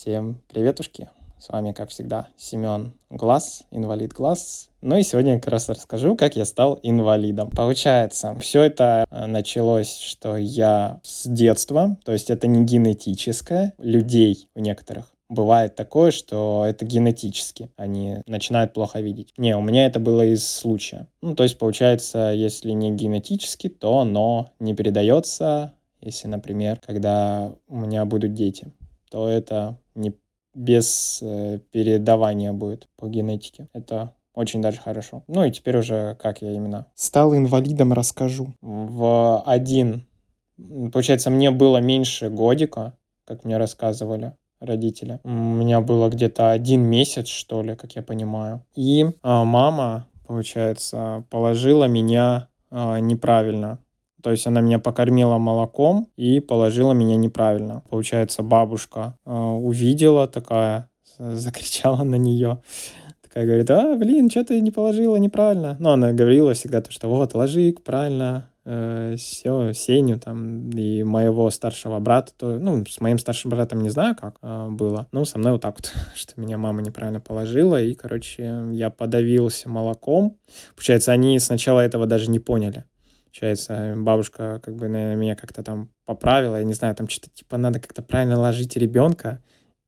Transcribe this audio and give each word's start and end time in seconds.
Всем 0.00 0.40
приветушки! 0.48 1.10
С 1.38 1.50
вами, 1.50 1.72
как 1.72 1.90
всегда, 1.90 2.28
Семен 2.38 2.94
Глаз, 3.10 3.64
инвалид 3.70 4.14
Глаз. 4.14 4.70
Ну 4.80 4.96
и 4.96 5.02
сегодня 5.02 5.34
я 5.34 5.38
как 5.38 5.52
раз 5.52 5.68
расскажу, 5.68 6.16
как 6.16 6.36
я 6.36 6.46
стал 6.46 6.80
инвалидом. 6.82 7.50
Получается, 7.50 8.34
все 8.40 8.62
это 8.62 9.04
э, 9.10 9.26
началось, 9.26 9.98
что 9.98 10.38
я 10.38 11.00
с 11.02 11.28
детства, 11.28 11.98
то 12.02 12.12
есть 12.12 12.30
это 12.30 12.46
не 12.46 12.64
генетическое, 12.64 13.74
людей 13.76 14.48
у 14.54 14.60
некоторых 14.60 15.12
бывает 15.28 15.76
такое, 15.76 16.12
что 16.12 16.64
это 16.66 16.86
генетически, 16.86 17.70
они 17.76 18.22
начинают 18.26 18.72
плохо 18.72 19.00
видеть. 19.00 19.34
Не, 19.36 19.54
у 19.54 19.60
меня 19.60 19.84
это 19.84 20.00
было 20.00 20.24
из 20.24 20.48
случая. 20.48 21.08
Ну, 21.20 21.34
то 21.34 21.42
есть, 21.42 21.58
получается, 21.58 22.32
если 22.34 22.70
не 22.70 22.90
генетически, 22.90 23.68
то 23.68 23.98
оно 23.98 24.54
не 24.60 24.74
передается, 24.74 25.74
если, 26.00 26.26
например, 26.26 26.80
когда 26.84 27.52
у 27.68 27.76
меня 27.76 28.06
будут 28.06 28.32
дети, 28.32 28.72
то 29.10 29.28
это 29.28 29.78
не 29.94 30.14
без 30.54 31.20
э, 31.22 31.58
передавания 31.70 32.52
будет 32.52 32.88
по 32.96 33.08
генетике. 33.08 33.68
Это 33.72 34.14
очень 34.34 34.62
даже 34.62 34.78
хорошо. 34.78 35.22
Ну 35.28 35.44
и 35.44 35.50
теперь 35.50 35.76
уже 35.78 36.16
как 36.20 36.42
я 36.42 36.52
именно 36.52 36.86
стал 36.94 37.34
инвалидом, 37.36 37.92
расскажу. 37.92 38.54
В 38.60 39.42
один, 39.44 40.06
получается, 40.92 41.30
мне 41.30 41.50
было 41.50 41.78
меньше 41.78 42.30
годика, 42.30 42.94
как 43.26 43.44
мне 43.44 43.58
рассказывали 43.58 44.34
родители. 44.60 45.20
У 45.24 45.30
меня 45.30 45.80
было 45.80 46.08
где-то 46.08 46.50
один 46.50 46.82
месяц, 46.82 47.28
что 47.28 47.62
ли, 47.62 47.76
как 47.76 47.92
я 47.92 48.02
понимаю. 48.02 48.64
И 48.74 49.06
а, 49.22 49.44
мама, 49.44 50.06
получается, 50.26 51.24
положила 51.30 51.84
меня 51.84 52.48
а, 52.70 52.98
неправильно 53.00 53.78
то 54.22 54.30
есть 54.30 54.46
она 54.46 54.60
меня 54.60 54.78
покормила 54.78 55.38
молоком 55.38 56.08
и 56.16 56.40
положила 56.40 56.92
меня 56.92 57.16
неправильно. 57.16 57.82
Получается, 57.90 58.42
бабушка 58.42 59.16
э, 59.24 59.32
увидела 59.32 60.28
такая, 60.28 60.88
закричала 61.18 62.04
на 62.04 62.16
нее. 62.16 62.62
Такая 63.22 63.46
говорит, 63.46 63.70
а, 63.70 63.94
блин, 63.94 64.28
что 64.28 64.44
ты 64.44 64.60
не 64.60 64.72
положила 64.72 65.14
неправильно? 65.14 65.76
Но 65.78 65.92
она 65.92 66.12
говорила 66.12 66.52
всегда 66.52 66.80
то, 66.80 66.90
что 66.90 67.08
вот, 67.08 67.32
ложи 67.34 67.72
правильно, 67.84 68.50
э, 68.64 69.14
все, 69.16 69.72
Сеню 69.72 70.18
там 70.18 70.68
и 70.70 71.04
моего 71.04 71.48
старшего 71.50 72.00
брата, 72.00 72.32
то, 72.36 72.58
ну, 72.58 72.84
с 72.84 73.00
моим 73.00 73.18
старшим 73.18 73.50
братом 73.50 73.82
не 73.82 73.90
знаю, 73.90 74.16
как 74.16 74.36
э, 74.42 74.68
было, 74.70 75.06
ну, 75.12 75.24
со 75.24 75.38
мной 75.38 75.52
вот 75.52 75.62
так 75.62 75.76
вот, 75.76 75.92
что 76.16 76.40
меня 76.40 76.58
мама 76.58 76.82
неправильно 76.82 77.20
положила, 77.20 77.80
и, 77.80 77.94
короче, 77.94 78.64
я 78.72 78.90
подавился 78.90 79.68
молоком. 79.68 80.36
Получается, 80.74 81.12
они 81.12 81.38
сначала 81.38 81.78
этого 81.78 82.06
даже 82.06 82.30
не 82.30 82.40
поняли. 82.40 82.84
Получается, 83.30 83.94
бабушка 83.96 84.60
как 84.64 84.74
бы 84.74 84.88
наверное, 84.88 85.14
меня 85.14 85.36
как-то 85.36 85.62
там 85.62 85.90
поправила, 86.04 86.56
я 86.56 86.64
не 86.64 86.74
знаю, 86.74 86.96
там 86.96 87.08
что-то 87.08 87.30
типа 87.30 87.56
надо 87.58 87.78
как-то 87.78 88.02
правильно 88.02 88.38
ложить 88.38 88.76
ребенка. 88.76 89.40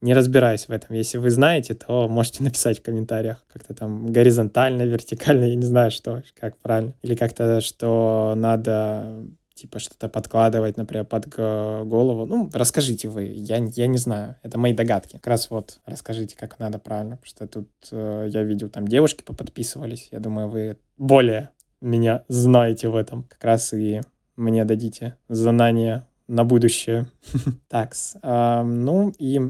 Не 0.00 0.14
разбираюсь 0.14 0.68
в 0.68 0.70
этом. 0.70 0.96
Если 0.96 1.18
вы 1.18 1.30
знаете, 1.30 1.74
то 1.74 2.08
можете 2.08 2.42
написать 2.44 2.78
в 2.78 2.82
комментариях. 2.82 3.44
Как-то 3.52 3.74
там 3.74 4.10
горизонтально, 4.10 4.82
вертикально, 4.82 5.44
я 5.44 5.54
не 5.54 5.66
знаю, 5.66 5.90
что, 5.90 6.22
как 6.34 6.56
правильно. 6.58 6.94
Или 7.02 7.14
как-то, 7.14 7.60
что 7.60 8.32
надо 8.36 9.26
типа 9.54 9.78
что-то 9.78 10.08
подкладывать, 10.08 10.76
например, 10.76 11.04
под 11.04 11.28
голову. 11.28 12.26
Ну, 12.26 12.50
расскажите 12.52 13.08
вы, 13.08 13.24
я, 13.24 13.56
я 13.56 13.86
не 13.86 13.98
знаю, 13.98 14.36
это 14.42 14.58
мои 14.58 14.72
догадки. 14.72 15.14
Как 15.16 15.26
раз 15.26 15.50
вот 15.50 15.80
расскажите, 15.86 16.36
как 16.36 16.58
надо 16.58 16.78
правильно, 16.78 17.16
потому 17.16 17.26
что 17.26 17.46
тут 17.46 17.68
э, 17.90 18.28
я 18.30 18.42
видел, 18.42 18.68
там 18.68 18.86
девушки 18.86 19.22
поподписывались, 19.22 20.08
я 20.10 20.20
думаю, 20.20 20.48
вы 20.48 20.78
более 20.98 21.50
меня 21.80 22.24
знаете 22.28 22.88
в 22.88 22.96
этом. 22.96 23.24
Как 23.24 23.44
раз 23.44 23.72
и 23.72 24.00
мне 24.36 24.64
дадите 24.64 25.16
знания 25.28 26.06
на 26.28 26.44
будущее. 26.44 27.06
Так, 27.68 27.94
ну 28.22 29.12
и 29.18 29.40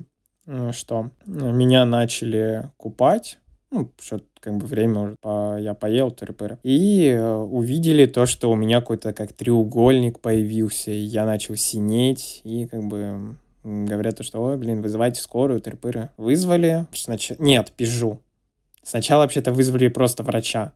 что? 0.73 1.11
Меня 1.27 1.85
начали 1.85 2.71
купать. 2.77 3.39
Ну, 3.73 3.91
что 4.01 4.21
как 4.41 4.57
бы 4.59 4.67
время 4.67 5.17
уже, 5.23 5.57
я 5.61 5.75
поел, 5.75 6.13
тыры 6.13 6.35
И 6.63 7.09
э, 7.09 7.35
увидели 7.35 8.07
то, 8.07 8.25
что 8.27 8.51
у 8.51 8.55
меня 8.55 8.81
какой-то 8.81 9.13
как 9.13 9.33
треугольник 9.33 10.21
появился, 10.21 10.93
и 10.93 10.99
я 10.99 11.27
начал 11.27 11.57
синеть, 11.57 12.43
и 12.45 12.67
как 12.67 12.85
бы 12.85 13.37
говорят, 13.65 14.25
что, 14.25 14.41
ой, 14.41 14.57
блин, 14.57 14.83
вызывайте 14.83 15.21
скорую, 15.21 15.61
тыры 15.61 16.11
Вызвали. 16.17 16.87
Снач... 16.95 17.33
Нет, 17.41 17.73
пижу. 17.77 18.21
Сначала 18.85 19.23
вообще-то 19.23 19.53
вызвали 19.53 19.89
просто 19.89 20.23
врача 20.23 20.73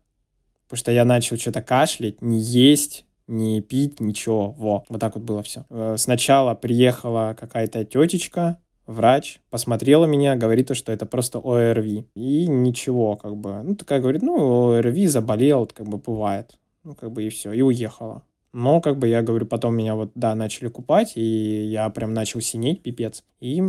потому 0.70 0.78
что 0.78 0.92
я 0.92 1.04
начал 1.04 1.36
что-то 1.36 1.62
кашлять, 1.62 2.22
не 2.22 2.38
есть, 2.38 3.04
не 3.26 3.60
пить, 3.60 3.98
ничего. 3.98 4.53
Во, 4.53 4.84
вот 4.88 5.00
так 5.00 5.16
вот 5.16 5.25
было 5.25 5.42
все. 5.42 5.64
Э, 5.69 5.97
сначала 5.98 6.54
приехала 6.54 7.36
какая-то 7.38 7.84
тетечка, 7.84 8.58
врач, 8.86 9.41
посмотрела 9.50 10.04
меня, 10.06 10.36
говорит, 10.36 10.75
что 10.76 10.92
это 10.92 11.06
просто 11.06 11.41
ОРВИ. 11.41 12.06
И 12.14 12.47
ничего, 12.47 13.16
как 13.16 13.36
бы. 13.36 13.60
Ну, 13.64 13.75
такая 13.75 14.00
говорит, 14.00 14.22
ну, 14.22 14.70
ОРВИ 14.75 15.09
заболел, 15.09 15.66
как 15.66 15.88
бы 15.88 15.98
бывает. 15.98 16.56
Ну, 16.84 16.94
как 16.94 17.10
бы 17.10 17.25
и 17.25 17.30
все, 17.30 17.50
и 17.53 17.62
уехала. 17.62 18.22
Но, 18.53 18.80
как 18.80 18.97
бы, 18.97 19.09
я 19.09 19.22
говорю, 19.22 19.47
потом 19.47 19.76
меня 19.76 19.97
вот, 19.97 20.12
да, 20.14 20.36
начали 20.36 20.69
купать, 20.69 21.16
и 21.16 21.64
я 21.64 21.91
прям 21.91 22.14
начал 22.14 22.41
синеть, 22.41 22.80
пипец. 22.84 23.25
И 23.41 23.60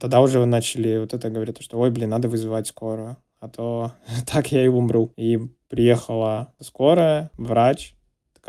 тогда 0.00 0.22
уже 0.22 0.42
начали 0.46 1.00
вот 1.00 1.12
это 1.12 1.28
говорить, 1.28 1.60
что, 1.62 1.78
ой, 1.78 1.90
блин, 1.90 2.08
надо 2.08 2.28
вызывать 2.28 2.66
скорую 2.66 3.18
а 3.40 3.48
то 3.48 3.92
так 4.26 4.52
я 4.52 4.64
и 4.64 4.68
умру. 4.68 5.12
И 5.16 5.38
приехала 5.70 6.52
скорая, 6.60 7.30
врач, 7.38 7.94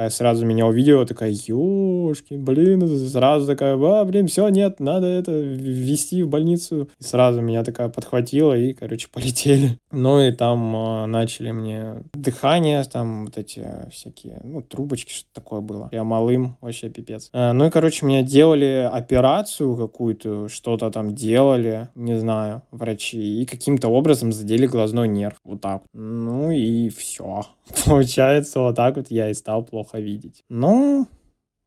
такая 0.01 0.09
сразу 0.09 0.45
меня 0.45 0.65
увидела, 0.65 1.05
такая, 1.05 1.31
ёшки, 1.31 2.33
блин, 2.33 2.87
сразу 3.07 3.45
такая, 3.45 3.75
а, 3.75 4.03
блин, 4.03 4.27
все, 4.27 4.47
нет, 4.49 4.79
надо 4.79 5.05
это 5.05 5.31
ввести 5.31 6.23
в 6.23 6.29
больницу. 6.29 6.89
И 6.99 7.03
сразу 7.03 7.41
меня 7.41 7.63
такая 7.63 7.89
подхватила 7.89 8.57
и, 8.57 8.73
короче, 8.73 9.07
полетели. 9.13 9.77
Ну 9.91 10.19
и 10.19 10.31
там 10.31 10.75
э, 10.75 11.05
начали 11.05 11.51
мне 11.51 12.03
дыхание, 12.13 12.83
там 12.83 13.25
вот 13.25 13.37
эти 13.37 13.63
всякие, 13.91 14.41
ну, 14.43 14.61
трубочки, 14.61 15.11
что 15.13 15.27
такое 15.33 15.61
было. 15.61 15.89
Я 15.91 16.03
малым, 16.03 16.57
вообще 16.61 16.89
пипец. 16.89 17.29
Э, 17.33 17.51
ну 17.51 17.67
и, 17.67 17.69
короче, 17.69 18.05
мне 18.05 18.23
делали 18.23 18.89
операцию 18.91 19.75
какую-то, 19.75 20.49
что-то 20.49 20.89
там 20.89 21.13
делали, 21.13 21.89
не 21.95 22.17
знаю, 22.19 22.63
врачи, 22.71 23.41
и 23.41 23.45
каким-то 23.45 23.89
образом 23.89 24.31
задели 24.31 24.65
глазной 24.65 25.07
нерв. 25.07 25.37
Вот 25.43 25.61
так. 25.61 25.83
Ну 25.93 26.49
и 26.49 26.89
все. 26.89 27.43
Получается, 27.85 28.59
вот 28.59 28.75
так 28.75 28.95
вот 28.97 29.07
я 29.09 29.29
и 29.29 29.33
стал 29.33 29.63
плохо 29.63 29.90
видеть. 29.99 30.43
Ну, 30.49 31.07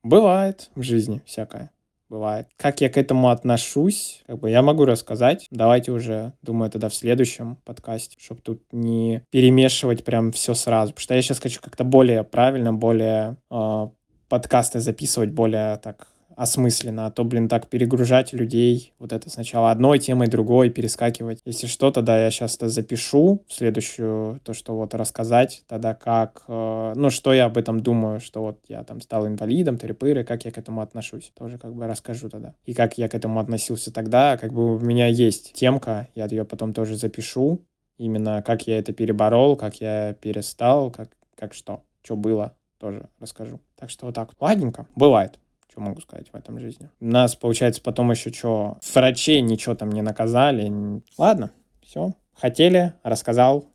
бывает 0.02 0.70
в 0.74 0.82
жизни 0.82 1.22
всякое. 1.26 1.70
Бывает. 2.10 2.48
Как 2.56 2.80
я 2.80 2.90
к 2.90 2.96
этому 2.96 3.30
отношусь, 3.30 4.22
как 4.26 4.38
бы 4.38 4.50
я 4.50 4.62
могу 4.62 4.84
рассказать. 4.84 5.48
Давайте 5.50 5.90
уже, 5.90 6.32
думаю, 6.42 6.70
тогда 6.70 6.88
в 6.88 6.94
следующем 6.94 7.56
подкасте, 7.64 8.16
чтобы 8.20 8.40
тут 8.40 8.62
не 8.72 9.22
перемешивать 9.30 10.04
прям 10.04 10.30
все 10.30 10.54
сразу. 10.54 10.92
Потому 10.92 11.02
что 11.02 11.14
я 11.14 11.22
сейчас 11.22 11.40
хочу 11.40 11.60
как-то 11.60 11.82
более 11.82 12.22
правильно, 12.22 12.72
более 12.72 13.36
э, 13.50 13.88
подкасты 14.28 14.80
записывать, 14.80 15.30
более 15.30 15.78
так 15.78 16.06
осмысленно, 16.36 17.06
а 17.06 17.10
то, 17.10 17.24
блин, 17.24 17.48
так 17.48 17.68
перегружать 17.68 18.32
людей, 18.32 18.92
вот 18.98 19.12
это 19.12 19.30
сначала 19.30 19.70
одной 19.70 19.98
темой, 19.98 20.28
другой, 20.28 20.70
перескакивать. 20.70 21.40
Если 21.44 21.66
что, 21.66 21.90
тогда 21.90 22.22
я 22.22 22.30
сейчас 22.30 22.56
это 22.56 22.68
запишу, 22.68 23.44
следующую, 23.48 24.40
то, 24.44 24.54
что 24.54 24.74
вот 24.76 24.94
рассказать, 24.94 25.64
тогда 25.66 25.94
как, 25.94 26.44
э, 26.48 26.92
ну, 26.96 27.10
что 27.10 27.32
я 27.32 27.46
об 27.46 27.56
этом 27.56 27.80
думаю, 27.80 28.20
что 28.20 28.42
вот 28.42 28.58
я 28.68 28.82
там 28.84 29.00
стал 29.00 29.26
инвалидом, 29.26 29.78
тыры 29.78 30.24
как 30.24 30.44
я 30.44 30.50
к 30.50 30.58
этому 30.58 30.80
отношусь, 30.80 31.32
тоже 31.38 31.58
как 31.58 31.74
бы 31.74 31.86
расскажу 31.86 32.28
тогда. 32.28 32.54
И 32.64 32.74
как 32.74 32.98
я 32.98 33.08
к 33.08 33.14
этому 33.14 33.40
относился 33.40 33.92
тогда, 33.92 34.36
как 34.36 34.52
бы 34.52 34.76
у 34.76 34.80
меня 34.80 35.06
есть 35.06 35.52
темка, 35.52 36.08
я 36.14 36.26
ее 36.26 36.44
потом 36.44 36.72
тоже 36.72 36.96
запишу, 36.96 37.64
именно 37.98 38.42
как 38.42 38.66
я 38.66 38.78
это 38.78 38.92
переборол, 38.92 39.56
как 39.56 39.80
я 39.80 40.14
перестал, 40.14 40.90
как, 40.90 41.10
как 41.36 41.54
что, 41.54 41.82
что 42.02 42.16
было, 42.16 42.54
тоже 42.78 43.08
расскажу. 43.20 43.60
Так 43.76 43.90
что 43.90 44.06
вот 44.06 44.14
так. 44.14 44.30
Ладненько, 44.40 44.86
бывает. 44.94 45.38
Что 45.74 45.80
могу 45.80 46.00
сказать 46.02 46.28
в 46.32 46.36
этом 46.36 46.60
жизни? 46.60 46.88
Нас, 47.00 47.34
получается, 47.34 47.82
потом 47.82 48.12
еще 48.12 48.32
что, 48.32 48.78
врачей 48.94 49.40
ничего 49.40 49.74
там 49.74 49.90
не 49.90 50.02
наказали. 50.02 50.72
Ладно, 51.18 51.50
все. 51.82 52.12
Хотели, 52.32 52.92
рассказал, 53.02 53.66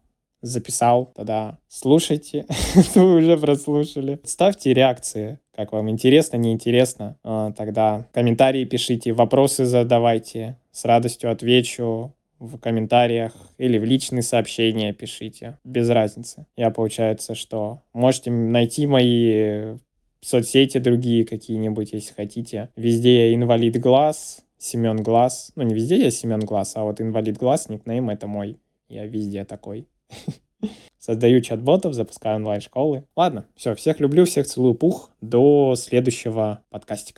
записал, 0.41 1.11
тогда 1.13 1.57
слушайте, 1.67 2.45
вы 2.95 3.15
уже 3.17 3.37
прослушали. 3.37 4.21
Ставьте 4.23 4.73
реакции, 4.73 5.39
как 5.53 5.73
вам 5.73 5.89
интересно, 5.89 6.37
неинтересно. 6.37 7.17
А, 7.21 7.51
тогда 7.51 8.07
комментарии 8.13 8.63
пишите, 8.63 9.11
вопросы 9.11 9.65
задавайте, 9.65 10.57
с 10.71 10.85
радостью 10.85 11.29
отвечу 11.29 12.15
в 12.39 12.59
комментариях 12.59 13.33
или 13.57 13.77
в 13.77 13.83
личные 13.83 14.21
сообщения 14.21 14.93
пишите, 14.93 15.57
без 15.65 15.89
разницы. 15.89 16.45
Я, 16.55 16.71
получается, 16.71 17.35
что 17.35 17.81
можете 17.91 18.31
найти 18.31 18.87
мои 18.87 19.75
соцсети 20.21 20.77
другие 20.77 21.25
какие-нибудь, 21.25 21.93
если 21.93 22.13
хотите. 22.13 22.69
Везде 22.75 23.29
я 23.29 23.35
инвалид 23.35 23.79
глаз, 23.79 24.43
Семен 24.57 25.01
Глаз. 25.01 25.51
Ну, 25.55 25.63
не 25.63 25.73
везде 25.73 25.97
я 25.97 26.11
Семен 26.11 26.41
Глаз, 26.41 26.73
а 26.75 26.83
вот 26.83 27.01
инвалид 27.01 27.37
глаз, 27.37 27.69
никнейм 27.69 28.09
это 28.09 28.27
мой. 28.27 28.59
Я 28.89 29.05
везде 29.05 29.45
такой. 29.45 29.87
Создаю 30.99 31.41
чат-ботов, 31.41 31.93
запускаю 31.93 32.35
онлайн-школы. 32.35 33.05
Ладно, 33.15 33.45
все, 33.55 33.73
всех 33.73 34.01
люблю, 34.01 34.25
всех 34.25 34.45
целую 34.45 34.75
пух. 34.75 35.11
До 35.21 35.75
следующего 35.75 36.61
подкастика. 36.69 37.17